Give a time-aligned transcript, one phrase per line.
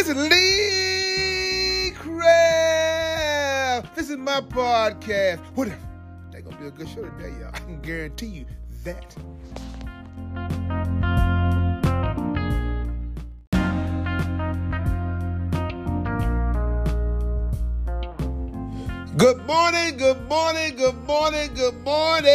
[0.00, 3.94] This is Lee Craft.
[3.94, 5.40] This is my podcast.
[5.54, 5.76] What if
[6.32, 7.50] they gonna be a good show today, y'all?
[7.52, 8.46] I can guarantee you
[8.84, 9.14] that.
[19.18, 22.24] Good morning, good morning, good morning, good morning.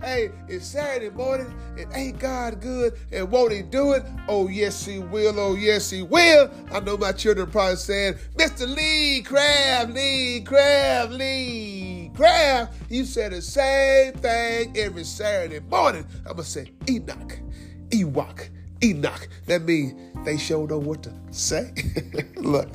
[0.00, 1.52] hey, it's Saturday morning.
[1.76, 4.04] It ain't God good, and won't He do it?
[4.28, 5.38] Oh yes, He will.
[5.38, 6.50] Oh yes, He will.
[6.70, 8.68] I know my children probably saying, "Mr.
[8.68, 16.06] Lee Craft, Lee Craft, Lee Craft." You said the same thing every Saturday morning.
[16.26, 17.38] I'm gonna say Enoch,
[17.88, 18.48] Ewok,
[18.84, 19.28] Enoch.
[19.46, 21.72] That means they sure know what to say.
[22.36, 22.68] Look.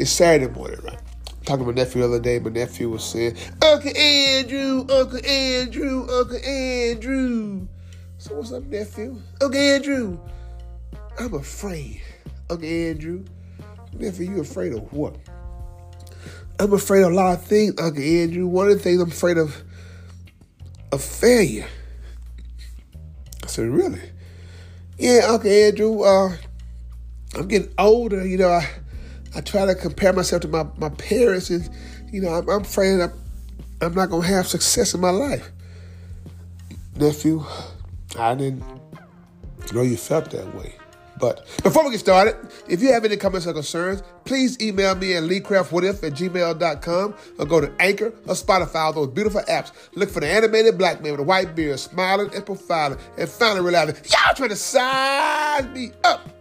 [0.00, 0.98] It's Saturday morning, right?
[1.44, 6.08] Talking to my nephew the other day, my nephew was saying, Uncle Andrew, Uncle Andrew,
[6.10, 7.68] Uncle Andrew.
[8.30, 9.20] So what's up, nephew?
[9.42, 10.20] Uncle Andrew,
[11.18, 12.00] I'm afraid.
[12.48, 13.24] Uncle Andrew,
[13.92, 15.16] nephew, you afraid of what?
[16.60, 18.46] I'm afraid of a lot of things, Uncle Andrew.
[18.46, 19.60] One of the things I'm afraid of,
[20.92, 21.66] of failure.
[23.42, 24.00] I said, really?
[24.96, 26.36] Yeah, Uncle Andrew, uh,
[27.34, 28.64] I'm getting older, you know, I
[29.34, 31.68] I try to compare myself to my, my parents, and
[32.12, 33.12] you know, I'm, I'm afraid I'm,
[33.80, 35.50] I'm not gonna have success in my life.
[36.94, 37.44] Nephew,
[38.18, 38.64] I didn't
[39.72, 40.74] know you felt that way.
[41.20, 42.34] But before we get started,
[42.66, 47.46] if you have any comments or concerns, please email me at leecraftwhatif at gmail.com or
[47.46, 49.70] go to Anchor or Spotify, those beautiful apps.
[49.94, 53.60] Look for the animated black man with a white beard, smiling and profiling, and finally
[53.60, 56.39] realizing, y'all trying to size me up.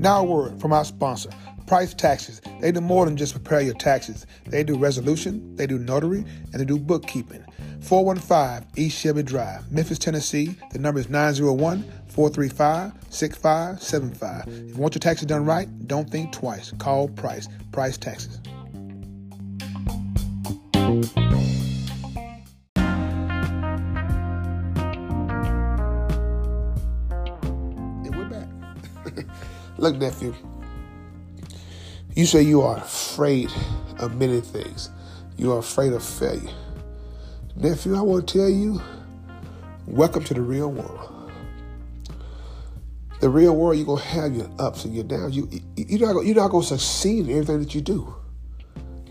[0.00, 1.28] Now, a word from our sponsor,
[1.66, 2.40] Price Taxes.
[2.62, 4.26] They do more than just prepare your taxes.
[4.46, 7.44] They do resolution, they do notary, and they do bookkeeping.
[7.82, 10.56] 415 East Shelby Drive, Memphis, Tennessee.
[10.72, 14.48] The number is 901 435 6575.
[14.48, 16.72] If you want your taxes done right, don't think twice.
[16.78, 17.46] Call Price.
[17.70, 18.40] Price Taxes.
[29.80, 30.34] Look, nephew,
[32.14, 33.50] you say you are afraid
[33.98, 34.90] of many things.
[35.38, 36.52] You are afraid of failure.
[37.56, 38.78] Nephew, I want to tell you,
[39.86, 41.32] welcome to the real world.
[43.20, 45.34] The real world, you're gonna have your ups and your downs.
[45.34, 48.14] You, you're not, you're not gonna succeed in everything that you do.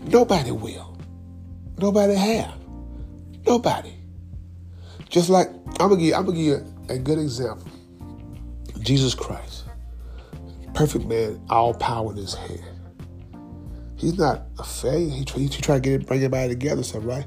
[0.02, 0.96] Nobody will.
[1.78, 2.54] Nobody have.
[3.44, 3.92] Nobody.
[5.08, 5.48] Just like
[5.80, 7.68] I'm gonna give, I'm gonna give you a good example.
[8.78, 9.64] Jesus Christ,
[10.74, 12.62] perfect man, all power in his hand.
[13.96, 15.10] He's not a failure.
[15.10, 17.26] He, he, he tried to get it, bring everybody together, stuff, right?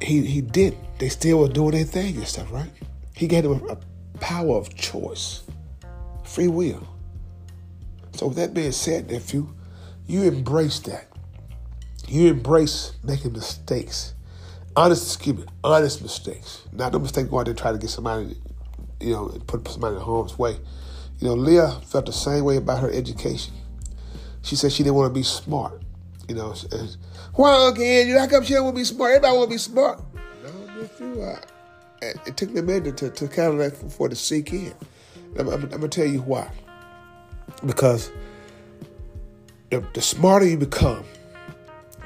[0.00, 0.76] He he did.
[0.98, 2.70] They still were doing their thing and stuff, right?
[3.14, 3.78] He gave them a, a
[4.20, 5.42] power of choice,
[6.24, 6.86] free will.
[8.12, 9.52] So with that being said, nephew,
[10.06, 11.08] you embrace that.
[12.08, 14.14] You embrace making mistakes.
[14.76, 16.62] Honest, excuse me, honest mistakes.
[16.72, 18.36] Not the mistake going out there try to get somebody,
[19.00, 20.58] you know, put somebody in harm's way.
[21.22, 23.54] You know, Leah felt the same way about her education.
[24.42, 25.80] She said she didn't want to be smart.
[26.28, 26.96] You know, and,
[27.34, 28.18] why Uncle Andrew?
[28.18, 29.12] How come she don't want to be smart?
[29.12, 30.02] Everybody want to be smart.
[30.42, 31.22] No, nephew.
[31.22, 31.38] I,
[32.26, 34.74] it, took me a minute to, to kind of like for to sink in.
[35.38, 36.50] I'm, I'm, I'm gonna tell you why.
[37.64, 38.10] Because
[39.70, 41.04] the, the smarter you become,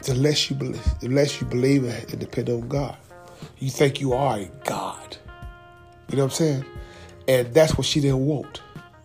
[0.03, 2.99] the less you believe, the less you believe and depend on God.
[3.61, 5.17] You think you are a God.
[6.11, 6.65] You know what I'm saying?
[7.27, 8.61] And that's what she didn't want.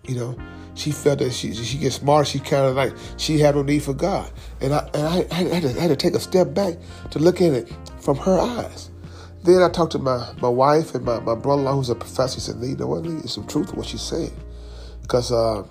[0.08, 0.38] You know,
[0.74, 2.28] she felt that she she gets smart.
[2.28, 4.32] She kind of like she had no need for God.
[4.62, 6.76] And I and I, I, had to, I had to take a step back
[7.12, 8.90] to look at it from her eyes.
[9.44, 12.36] Then I talked to my, my wife and my, my brother-in-law who's a professor.
[12.36, 14.32] He said, Lee, you know what, Lee, it's some truth to what she's saying.
[15.02, 15.64] Because uh,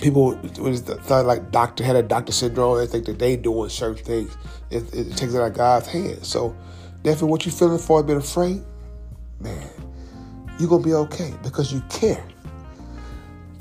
[0.00, 4.36] people thought like doctor had a doctor syndrome, they think that they doing certain things.
[4.70, 6.26] It, it takes it out of God's hands.
[6.26, 6.56] So
[7.02, 8.62] therefore what you feeling for being afraid,
[9.38, 9.68] man,
[10.58, 12.24] you're gonna be okay because you care.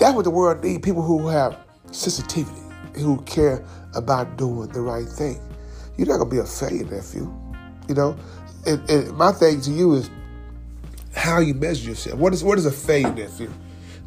[0.01, 1.56] That's what the world needs, people who have
[1.92, 2.59] sensitivity,
[2.95, 3.63] who care
[3.94, 5.39] about doing the right thing.
[5.95, 7.31] You're not gonna be a failure, nephew.
[7.88, 8.18] You know?
[8.65, 10.09] And, and my thing to you is
[11.15, 12.18] how you measure yourself.
[12.18, 13.53] What is what is a failure, nephew?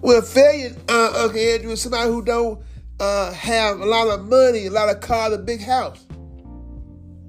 [0.01, 2.61] Well, failure, uh, Uncle Andrew, is somebody who don't
[2.99, 6.05] uh, have a lot of money, a lot of cars, a big house.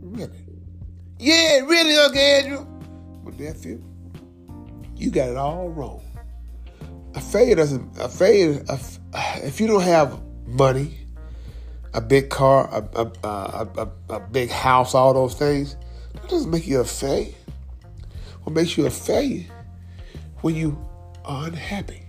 [0.01, 0.39] Really?
[1.19, 2.67] Yeah, really, Uncle Andrew.
[3.23, 3.83] Well, nephew,
[4.95, 6.01] you got it all wrong.
[7.15, 7.97] A failure doesn't.
[8.00, 8.63] A failure.
[9.44, 10.97] If you don't have money,
[11.94, 15.77] a big car, a, a, a, a, a big house, all those things,
[16.13, 17.33] that doesn't make you a failure.
[18.44, 19.45] What makes you a failure
[20.41, 20.77] when you
[21.25, 22.03] are unhappy.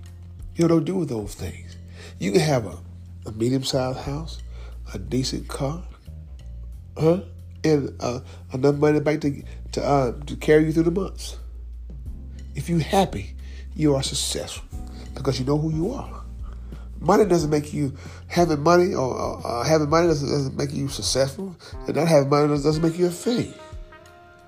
[0.57, 1.77] You don't do those things.
[2.19, 2.79] You can have a,
[3.27, 4.43] a medium-sized house,
[4.95, 5.83] a decent car,
[6.99, 7.21] huh?
[7.65, 8.21] And uh,
[8.53, 9.43] enough money the to
[9.73, 11.37] to, uh, to carry you through the months.
[12.55, 13.35] If you're happy,
[13.75, 14.76] you are successful
[15.17, 16.23] because you know who you are.
[17.01, 17.93] Money doesn't make you
[18.29, 21.55] having money or uh, having money doesn't, doesn't, make you successful,
[21.87, 23.53] and not having money doesn't make you a failure.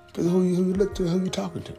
[0.07, 1.73] Because who you, who you look to, who you talking to.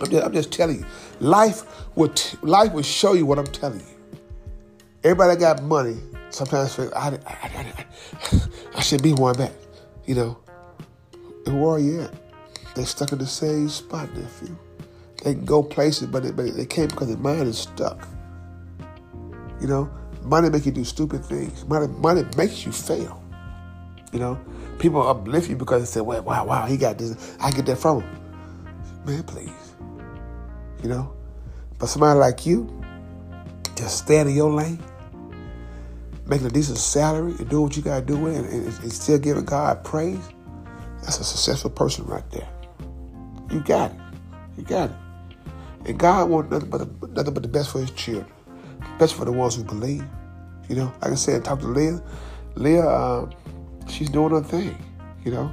[0.00, 0.86] I'm just, I'm just telling you,
[1.20, 1.62] life
[1.94, 4.18] will life will show you what I'm telling you.
[5.04, 5.98] Everybody that got money
[6.30, 8.40] sometimes I, I, I, I,
[8.76, 9.52] I should be one back,
[10.06, 10.38] you know.
[11.46, 12.14] And where are you at?
[12.74, 14.56] They're stuck in the same spot, nephew.
[15.22, 18.08] They can go places, but they, but they can't because their mind is stuck.
[19.60, 19.90] You know,
[20.22, 21.66] money make you do stupid things.
[21.66, 23.22] Money, money makes you fail.
[24.12, 24.40] You know,
[24.78, 27.36] people uplift you because they say, "Wow, wow, wow, he got this.
[27.40, 28.20] I get that from him."
[29.04, 29.50] Man, please.
[30.82, 31.12] You know,
[31.78, 32.82] but somebody like you,
[33.76, 34.82] just staying in your lane,
[36.26, 39.44] making a decent salary, and doing what you gotta do, and, and, and still giving
[39.44, 40.18] God praise.
[41.02, 42.48] That's a successful person right there.
[43.50, 43.98] You got it.
[44.56, 44.96] You got it.
[45.86, 48.26] And God wants nothing but, the, nothing but the best for his children.
[48.98, 50.04] Best for the ones who believe.
[50.68, 52.02] You know, like I said, talk to Leah.
[52.54, 53.30] Leah, uh,
[53.88, 54.76] she's doing her thing,
[55.24, 55.52] you know.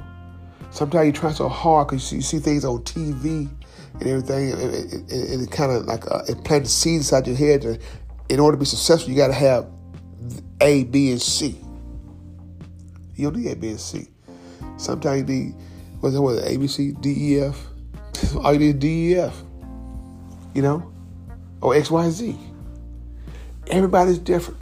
[0.70, 3.48] Sometimes you try so hard because you, see things on TV
[3.94, 7.26] and everything, and it, it, it, it kind of like uh, it plants seeds inside
[7.26, 7.62] your head.
[7.62, 7.78] To,
[8.28, 9.66] in order to be successful, you got to have
[10.60, 11.58] A, B, and C.
[13.14, 14.08] You don't need A, B, and C.
[14.76, 15.54] Sometimes you need,
[16.00, 17.66] what's it, what, A, B, C, D, E, F?
[18.36, 19.42] All you need is D, E, F.
[20.54, 20.92] You know?
[21.60, 22.38] Or X, Y, Z.
[23.68, 24.60] Everybody's different.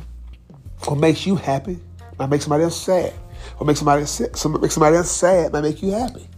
[0.85, 1.79] What makes you happy
[2.19, 3.13] might make somebody else sad.
[3.59, 6.29] What makes somebody some, make somebody else sad might make you happy.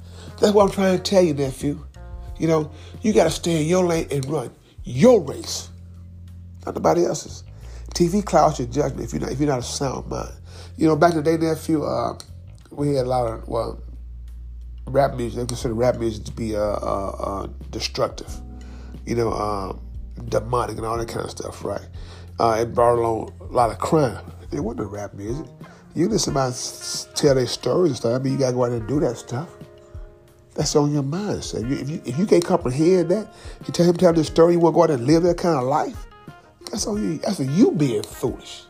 [0.40, 1.84] That's what I'm trying to tell you, nephew.
[2.38, 2.70] You know,
[3.02, 4.50] you got to stay in your lane and run
[4.84, 5.70] your race,
[6.64, 7.44] not nobody else's.
[7.94, 10.32] TV clouds your judgment if you're not if you're not a sound mind.
[10.76, 12.16] You know, back in the day, nephew, uh,
[12.70, 13.82] we had a lot of well,
[14.86, 15.40] rap music.
[15.40, 18.30] They consider rap music to be uh, uh, uh destructive.
[19.08, 19.81] You know, um,
[20.28, 21.88] demonic and all that kind of stuff, right?
[22.38, 24.22] Uh, it brought along a lot of crime.
[24.52, 25.46] It wasn't rap music.
[25.94, 26.55] You listen somebody
[27.14, 28.20] tell their stories and stuff.
[28.20, 29.49] I mean, you gotta go out there and do that stuff.
[30.55, 31.43] That's on your mind.
[31.43, 33.32] So if you, if you, if you can't comprehend that,
[33.66, 35.56] you tell him tell the story, you want to go out and live that kind
[35.56, 36.06] of life.
[36.70, 37.16] That's on you.
[37.19, 38.64] That's on you being foolish.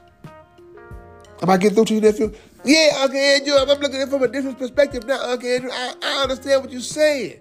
[1.43, 2.33] Am I getting through to you, nephew?
[2.65, 3.55] Yeah, Uncle Andrew.
[3.57, 5.71] I'm looking at it from a different perspective now, Uncle Andrew.
[5.73, 7.41] I, I understand what you're saying.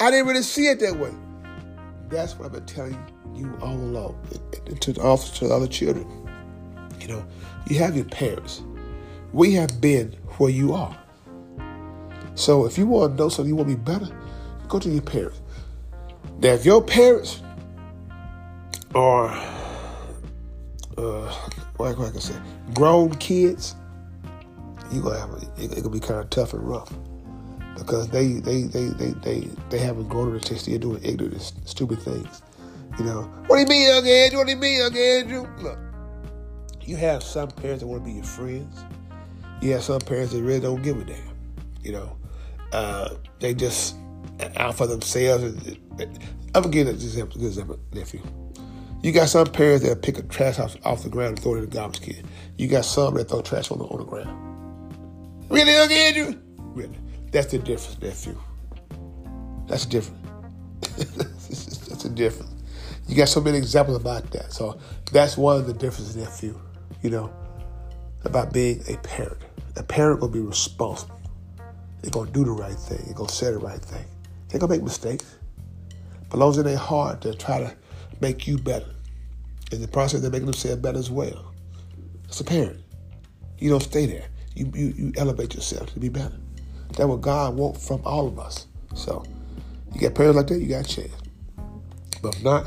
[0.00, 1.12] I didn't really see it that way.
[2.08, 2.98] That's what I've been telling
[3.34, 4.18] you all along,
[4.66, 6.06] and to also to the other children.
[7.00, 7.26] You know,
[7.68, 8.62] you have your parents.
[9.32, 10.98] We have been where you are.
[12.34, 14.08] So if you want to know something, you want to be better,
[14.68, 15.40] go to your parents.
[16.40, 17.42] Now, if your parents
[18.94, 19.28] are,
[20.96, 22.40] uh, like, like I said,
[22.74, 23.74] grown kids,
[24.92, 26.92] you're gonna have a, it, it gonna be kind of tough and rough
[27.78, 31.40] because they they they they they, they haven't grown to the taste of doing ignorant,
[31.64, 32.42] stupid things.
[32.98, 34.38] You know, what do you mean, Uncle Andrew?
[34.38, 35.48] What do you mean, Uncle Andrew?
[35.60, 35.78] Look,
[36.82, 38.84] you have some parents that want to be your friends.
[39.60, 41.36] You have some parents that really don't give a damn.
[41.82, 42.16] You know,
[42.72, 43.96] uh, they just
[44.56, 45.44] out for themselves.
[46.54, 48.20] I'm gonna give an example, good example, nephew.
[49.02, 51.58] You got some parents that pick a trash off, off the ground and throw it
[51.58, 52.26] in the garbage can.
[52.56, 55.50] You got some that throw trash on the, on the ground.
[55.50, 56.40] Really, Uncle Andrew?
[56.74, 56.98] Really.
[57.30, 58.40] That's the difference, nephew.
[59.66, 60.24] That's different.
[60.80, 62.54] that's a difference.
[63.06, 64.52] You got so many examples about that.
[64.52, 64.78] So
[65.12, 66.58] that's one of the differences, nephew.
[67.02, 67.32] You know,
[68.24, 69.42] about being a parent.
[69.76, 71.20] A parent will be responsible.
[72.00, 73.02] They're gonna do the right thing.
[73.04, 74.04] They're gonna say the right thing.
[74.48, 75.36] They're gonna make mistakes.
[76.30, 77.74] But as in their heart to try to
[78.20, 78.94] make you better.
[79.72, 81.54] In the process, they're making themselves better as well.
[82.28, 82.80] As a parent,
[83.58, 84.28] you don't stay there.
[84.54, 86.36] You, you, you elevate yourself to be better.
[86.90, 88.66] That's what God wants from all of us.
[88.94, 89.24] So,
[89.94, 91.12] you got parents like that, you got a chance.
[92.22, 92.66] But if not,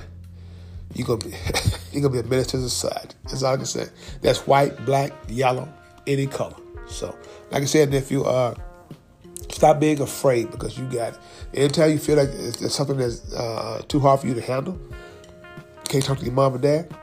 [0.93, 1.35] you're gonna be
[1.91, 3.15] you're gonna be a minister to society.
[3.23, 3.87] That's all I can say.
[4.21, 5.71] That's white, black, yellow,
[6.07, 6.55] any color.
[6.87, 7.15] So,
[7.51, 8.55] like I said, if you uh
[9.51, 11.19] Stop being afraid because you got it.
[11.53, 14.79] Anytime you feel like it's, something that's uh, too hard for you to handle,
[15.85, 16.95] can't talk to your mom and dad,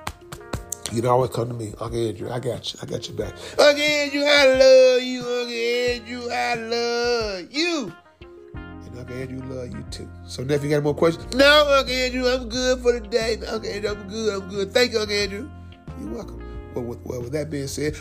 [0.92, 1.74] you can always come to me.
[1.80, 2.80] Uncle Andrew, I got you.
[2.82, 3.34] I got you back.
[3.58, 5.20] Uncle Andrew, I love you.
[5.20, 7.92] Uncle Andrew, I love you.
[8.54, 10.08] And Uncle Andrew love you too.
[10.26, 13.36] So if you got more questions, no, Uncle Andrew, I'm good for the day.
[13.46, 14.42] Uncle Andrew, I'm good.
[14.42, 14.72] I'm good.
[14.72, 15.50] Thank you, Uncle Andrew.
[16.00, 16.72] You're welcome.
[16.74, 17.96] Well, with, well, with that being said,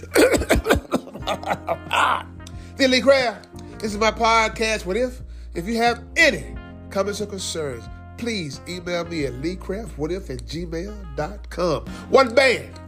[2.80, 4.86] Lee Craft, this is my podcast.
[4.86, 5.22] What if?
[5.54, 6.56] If you have any
[6.90, 7.84] comments or concerns,
[8.18, 11.86] please email me at leecraftwhatif at gmail.com.
[12.10, 12.80] One band,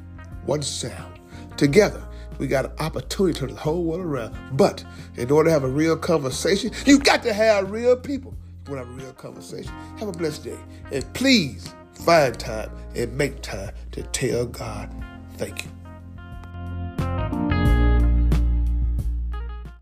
[0.45, 1.19] one sound.
[1.57, 2.03] Together,
[2.37, 4.35] we got an opportunity to turn the whole world around.
[4.57, 4.83] But
[5.17, 8.33] in order to have a real conversation, you got to have real people.
[8.67, 9.71] You want to have a real conversation.
[9.97, 10.57] Have a blessed day.
[10.91, 14.93] And please find time and make time to tell God
[15.37, 15.78] thank you.